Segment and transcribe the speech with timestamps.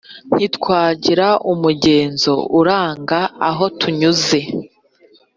[0.35, 3.19] ntitwagira umugenzo uranga
[3.49, 4.39] aho tunyuze,